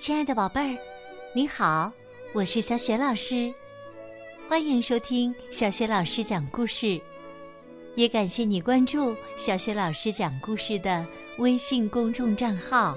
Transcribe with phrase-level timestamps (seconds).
[0.00, 0.78] 亲爱的宝贝儿，
[1.34, 1.92] 你好，
[2.32, 3.52] 我是小雪老师，
[4.48, 6.98] 欢迎收听小雪老师讲故事，
[7.96, 12.96] 也感谢你关注小雪老师讲故事的微信公众账号。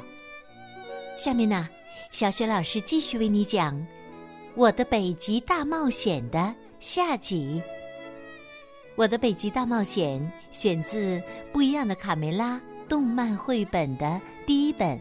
[1.17, 1.67] 下面呢，
[2.09, 3.75] 小雪老师继续为你讲
[4.55, 7.61] 《我的北极大冒险》的下集。
[8.95, 10.21] 《我的北极大冒险》
[10.57, 11.17] 选自
[11.51, 12.55] 《不一样的卡梅拉》
[12.87, 14.97] 动漫绘本的第一本。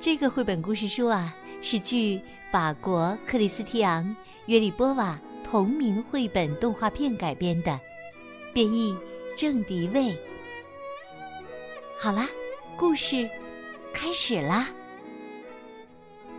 [0.00, 2.20] 这个绘本故事书啊，是据
[2.52, 4.04] 法国克里斯蒂昂·
[4.46, 7.78] 约里波瓦同名绘本动画片改编的，
[8.54, 8.96] 编译
[9.36, 10.16] 郑迪卫。
[11.98, 12.28] 好啦，
[12.76, 13.28] 故事
[13.92, 14.68] 开始啦！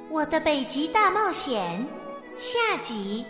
[0.09, 1.85] 我的北极大冒险
[2.37, 3.25] 下集。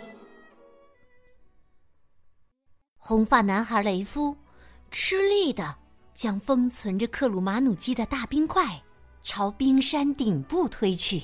[2.98, 4.36] 红发男孩雷夫
[4.92, 5.74] 吃力的
[6.14, 8.80] 将封存着克鲁马努基的大冰块。
[9.32, 11.22] 朝冰山顶部推去。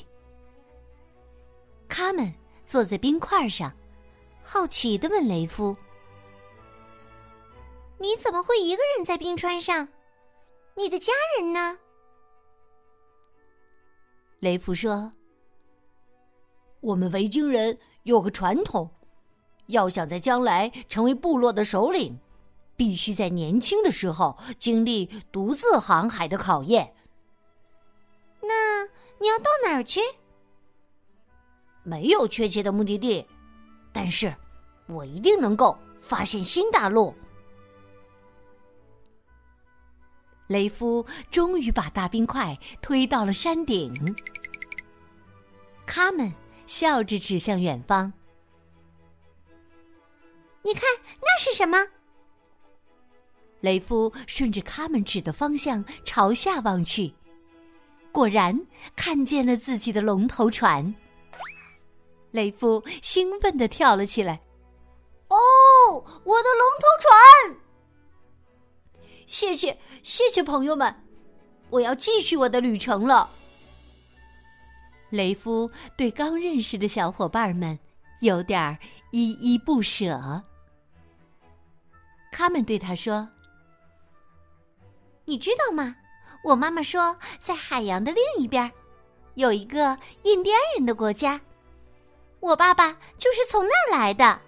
[1.89, 2.33] 卡门
[2.64, 3.77] 坐在冰块上，
[4.44, 5.77] 好奇的问雷夫
[7.98, 9.89] ：“你怎么会一个人在冰川上？
[10.77, 11.81] 你的家人呢？”
[14.38, 15.11] 雷夫说
[16.78, 18.88] ：“我们维京人有个传统，
[19.66, 22.20] 要想在将来成为部落的首领，
[22.77, 26.92] 必须在年轻的时候经历独自航海的考验。”
[29.19, 30.00] 那你要到哪儿去？
[31.83, 33.27] 没有确切的目的地，
[33.92, 34.34] 但是
[34.86, 37.14] 我一定能够发现新大陆。
[40.47, 44.14] 雷夫终于把大冰块推到了山顶。
[45.87, 46.33] 卡门
[46.67, 48.12] 笑着指向远方
[50.62, 50.83] ：“你看，
[51.20, 51.84] 那是什么？”
[53.61, 57.12] 雷夫顺着卡门指的方向朝下望去。
[58.17, 58.59] 果然
[58.97, 60.95] 看见了自己的龙头船，
[62.31, 64.41] 雷夫兴奋地跳了起来。
[65.28, 65.37] 哦，
[66.25, 67.60] 我的龙头船！
[69.27, 71.04] 谢谢，谢谢朋友们，
[71.69, 73.28] 我要继续我的旅程了。
[75.10, 77.78] 雷夫对刚认识的小伙伴们
[78.22, 78.78] 有点
[79.10, 80.43] 依依不舍。
[82.33, 83.28] 他们对他说
[85.27, 85.94] ：“你知道吗？”
[86.47, 88.71] 我妈妈说，在海洋的另一边，
[89.34, 91.41] 有一个印第安人的国家。
[92.39, 94.41] 我爸爸就是从那儿来的。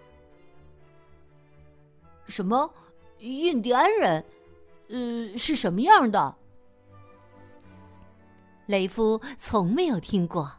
[2.29, 2.73] 什么？
[3.19, 4.25] 印第安人？
[4.91, 6.33] 呃，是什么样的？
[8.67, 10.53] 雷夫从没有听过，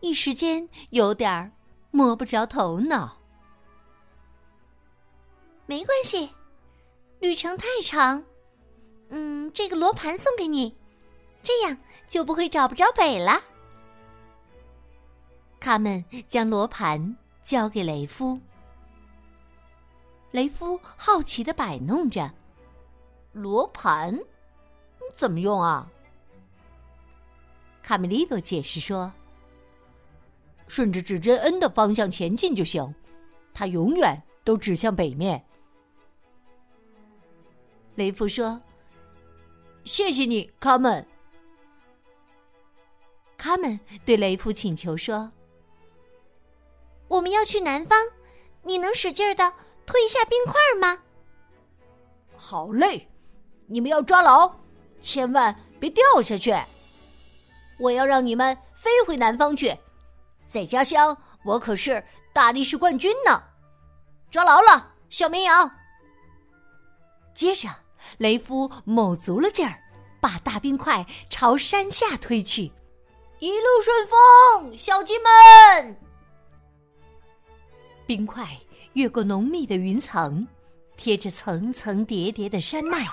[0.00, 1.52] 一时间有点
[1.90, 3.18] 摸不着头脑。
[5.66, 6.30] 没关系，
[7.18, 8.24] 旅程太长。
[9.10, 10.74] 嗯，这个罗盘送给你，
[11.42, 11.76] 这样
[12.06, 13.42] 就不会找不着北了。
[15.58, 18.38] 他们将罗盘交给雷夫，
[20.30, 22.32] 雷夫好奇的摆弄着
[23.32, 24.16] 罗盘，
[25.12, 25.90] 怎么用啊？
[27.82, 29.12] 卡梅利多解释说
[30.68, 32.94] ：“顺着指针 N 的方向前进就行，
[33.52, 35.44] 它永远都指向北面。”
[37.96, 38.58] 雷夫说。
[39.84, 41.06] 谢谢你，卡门。
[43.36, 45.32] 卡门对雷普请求说
[47.08, 47.98] ：“我们要去南方，
[48.62, 49.52] 你能使劲的
[49.86, 51.02] 推一下冰块吗？”
[52.36, 53.08] 好嘞，
[53.66, 54.54] 你们要抓牢，
[55.00, 56.54] 千万别掉下去。
[57.78, 59.76] 我要让你们飞回南方去，
[60.48, 63.42] 在家乡我可是大力士冠军呢。
[64.30, 65.70] 抓牢了，小绵羊。
[67.34, 67.68] 接着。
[68.18, 69.78] 雷夫卯足了劲儿，
[70.20, 72.70] 把大冰块朝山下推去。
[73.38, 75.96] 一路顺风，小鸡们！
[78.06, 78.48] 冰块
[78.94, 80.46] 越过浓密的云层，
[80.96, 83.06] 贴着层层叠叠的山脉，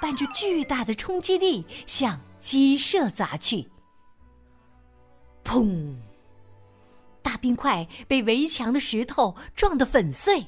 [0.00, 3.68] 伴着巨大的冲击力向鸡舍砸去。
[5.44, 5.94] 砰！
[7.22, 10.44] 大冰块被围墙的石头撞得粉碎。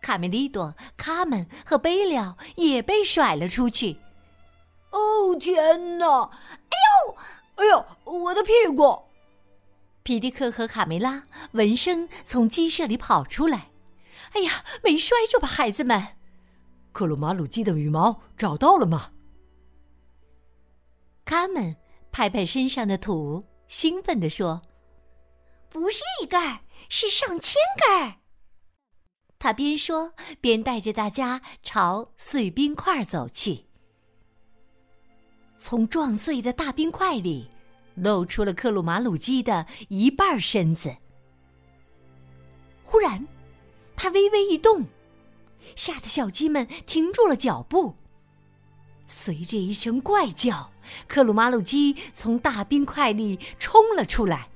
[0.00, 3.98] 卡梅利多、卡门和贝利奥也被甩了出去。
[4.90, 6.06] 哦天哪！
[6.24, 6.76] 哎
[7.06, 7.16] 呦，
[7.56, 9.04] 哎呦，我的屁股！
[10.02, 13.70] 皮迪克和卡梅拉闻声从鸡舍里跑出来。
[14.32, 16.16] 哎呀，没摔着吧，孩子们？
[16.92, 19.12] 克鲁马鲁鸡的羽毛找到了吗？
[21.24, 21.76] 卡门
[22.10, 24.60] 拍拍身上的土，兴奋地说
[25.70, 28.14] ：“不是一根儿，是上千根儿。”
[29.40, 33.64] 他边说边带着大家朝碎冰块走去。
[35.58, 37.50] 从撞碎的大冰块里，
[37.94, 40.94] 露出了克鲁马鲁基的一半身子。
[42.84, 43.26] 忽然，
[43.96, 44.84] 它微微一动，
[45.74, 47.94] 吓得小鸡们停住了脚步。
[49.06, 50.70] 随着一声怪叫，
[51.08, 54.50] 克鲁马鲁基从大冰块里冲了出来。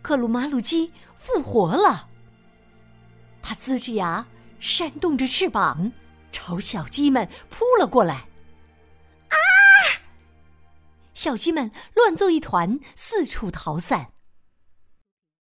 [0.00, 2.08] 克鲁马鲁基复活了，
[3.42, 4.26] 它呲着牙，
[4.58, 5.92] 扇动着翅膀，
[6.32, 8.14] 朝小鸡们扑了过来。
[9.28, 9.36] 啊！
[11.14, 14.12] 小鸡们乱作一团，四处逃散。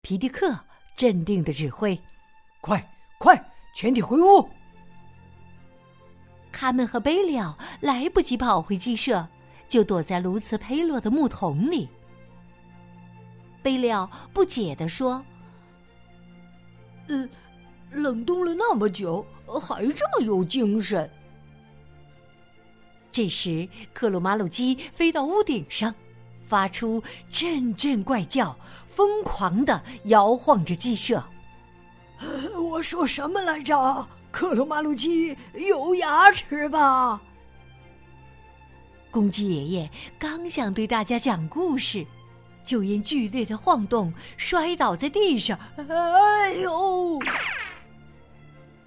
[0.01, 0.65] 皮迪克
[0.95, 1.99] 镇定的指挥
[2.61, 4.49] ：“快，快，全体回屋！”
[6.51, 9.27] 卡门和贝利奥来不及跑回鸡舍，
[9.67, 11.87] 就躲在卢茨佩洛的木桶里。
[13.61, 15.23] 贝利奥不解地说
[17.09, 17.29] ：“呃，
[17.91, 19.25] 冷冻了那么久，
[19.61, 21.09] 还这么有精神。”
[23.11, 25.93] 这时，克鲁马鲁基飞到屋顶上，
[26.47, 27.01] 发出
[27.31, 28.55] 阵阵怪叫，
[28.87, 31.23] 疯狂的摇晃着鸡舍。
[32.71, 34.07] 我说什么来着？
[34.29, 37.19] 克鲁马鲁基有牙齿吧？
[39.09, 42.05] 公鸡爷爷刚想对大家讲故事，
[42.63, 45.57] 就因剧烈的晃动摔倒在地上。
[45.89, 47.17] 哎呦！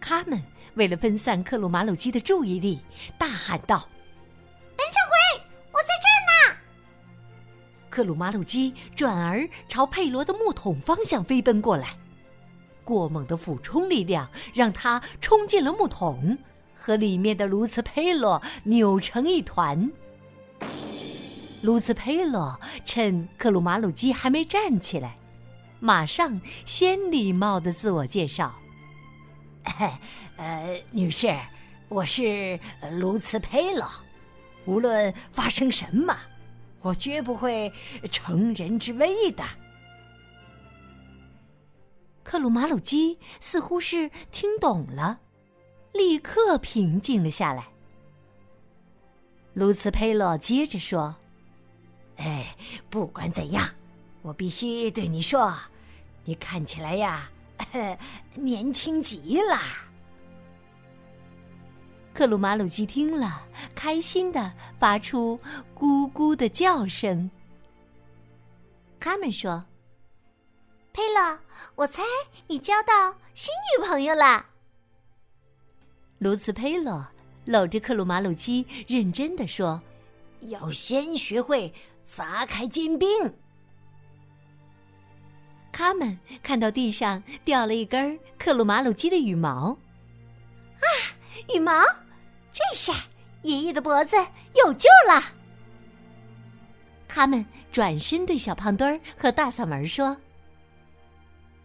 [0.00, 0.42] 他们
[0.74, 2.80] 为了分散克鲁马鲁基的注意力，
[3.18, 3.88] 大喊道
[4.76, 6.56] ：“胆小鬼，我在这儿呢！”
[7.90, 11.96] 克鲁马鲁基转而朝佩罗的木桶方向飞奔过来。
[12.84, 16.36] 过猛的俯冲力量让他冲进了木桶，
[16.74, 19.90] 和里面的卢茨佩洛扭成一团。
[21.62, 25.18] 卢茨佩洛趁克鲁马鲁基还没站起来，
[25.78, 28.54] 马上先礼貌的自我介绍
[30.36, 31.34] ：“呃，女士，
[31.88, 32.58] 我是
[32.92, 33.86] 卢茨佩洛。
[34.66, 36.16] 无论发生什么，
[36.80, 37.72] 我绝不会
[38.10, 39.44] 乘人之危的。”
[42.22, 45.18] 克鲁马鲁基似乎是听懂了，
[45.92, 47.66] 立刻平静了下来。
[49.52, 51.14] 卢茨佩洛接着说
[52.16, 52.54] ：“哎，
[52.88, 53.68] 不管怎样，
[54.22, 55.52] 我必须对你说，
[56.24, 57.28] 你看起来呀，
[58.34, 59.58] 年轻极了。”
[62.12, 65.38] 克鲁马鲁基听了，开心的发出
[65.74, 67.30] 咕咕的叫声。
[68.98, 69.64] 他们说。
[70.92, 71.38] 佩洛，
[71.76, 72.02] 我猜
[72.48, 74.44] 你交到新女朋友了。
[76.18, 77.06] 卢茨佩洛
[77.44, 79.80] 搂着克鲁马鲁基，认真的说
[80.50, 81.72] ：“要先学会
[82.04, 83.08] 砸开坚冰。”
[85.72, 89.76] 他们看到地上掉了一根克鲁马鲁鸡的羽毛，
[90.80, 90.86] 啊，
[91.54, 91.72] 羽毛！
[92.52, 92.92] 这下
[93.42, 94.16] 爷爷的脖子
[94.56, 95.22] 有救了。
[97.08, 100.16] 他们转身对小胖墩儿和大嗓门说。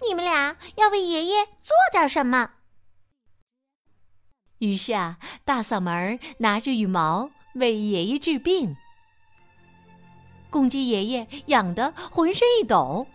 [0.08, 2.52] 你们俩要为爷爷做点什么？
[4.60, 8.76] 于是啊，大嗓门拿着羽毛为爷爷治病。
[10.50, 13.08] 公鸡爷爷痒得浑身一抖，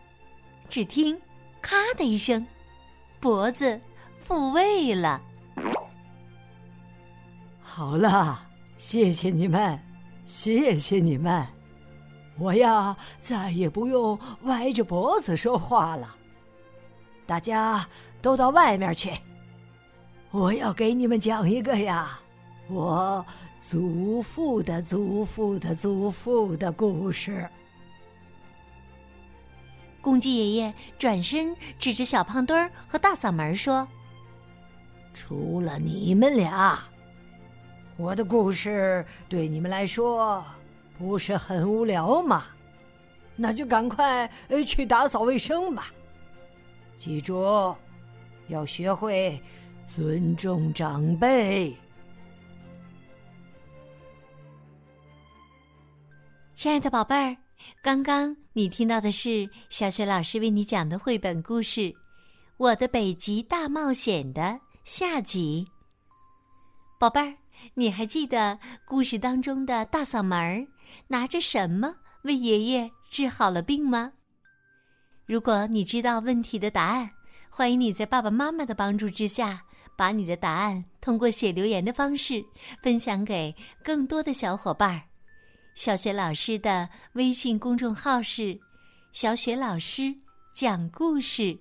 [0.71, 1.21] 只听
[1.61, 2.47] “咔”的一声，
[3.19, 3.79] 脖子
[4.23, 5.21] 复位了。
[7.61, 8.47] 好了，
[8.79, 9.77] 谢谢你们，
[10.25, 11.45] 谢谢你们，
[12.39, 16.15] 我呀再也不用歪着脖子说话了。
[17.27, 17.85] 大家
[18.23, 19.11] 都到外面去，
[20.31, 22.21] 我要给你们讲一个呀，
[22.69, 23.25] 我
[23.61, 27.49] 祖父的祖父的祖父的故事。
[30.01, 33.87] 公鸡爷爷转身指着小胖墩儿和大嗓门说
[35.13, 36.83] ：“除了你们俩，
[37.97, 40.45] 我的故事对你们来说
[40.99, 42.47] 不是很无聊吗？
[43.37, 44.31] 那就赶快
[44.67, 45.93] 去打扫卫生吧。”
[46.97, 47.75] 记住，
[48.49, 49.41] 要学会
[49.87, 51.75] 尊重长辈。
[56.55, 57.37] 亲爱的宝贝儿，
[57.83, 61.81] 刚刚你听到的是小雪老师为你讲的绘本故事
[62.59, 65.67] 《我的北极大冒险》的下集。
[66.99, 67.35] 宝贝儿，
[67.73, 70.67] 你还记得故事当中的大嗓门儿
[71.09, 74.13] 拿着什么为爷爷治好了病吗？
[75.25, 77.11] 如果你知道问题的答案，
[77.49, 79.63] 欢迎你在爸爸妈妈的帮助之下，
[79.97, 82.45] 把你的答案通过写留言的方式
[82.83, 85.10] 分享给更多的小伙伴儿。
[85.83, 88.61] 小雪老师的微信公众号是
[89.13, 90.15] “小雪老师
[90.53, 91.59] 讲故事”。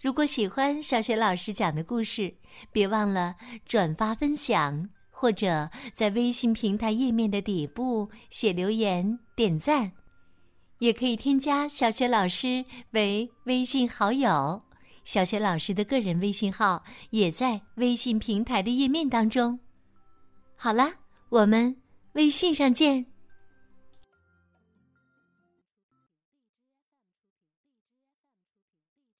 [0.00, 2.34] 如果喜欢小雪老师讲的故事，
[2.72, 3.36] 别忘了
[3.66, 4.88] 转发分享。
[5.10, 9.92] 或者在微信平台页面的底部写留言点赞，
[10.78, 14.62] 也可以添加小雪老师为微信好友。
[15.04, 19.60] 小雪老师的个人微信号也在微信平台的页面当中。
[20.56, 20.94] 好啦，
[21.28, 21.76] 我们
[22.14, 23.09] 微信上见。